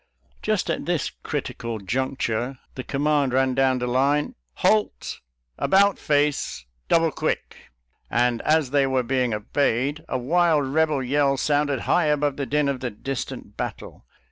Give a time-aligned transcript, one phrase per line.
[0.41, 5.19] Just at this critical juncture the command ran down the line," Halt—
[5.69, 7.71] .About face— r Double quick!"
[8.09, 12.67] and as they were being obeyed, a wild, Eebel yell sounded high above the din
[12.67, 14.07] of the dis tant battle.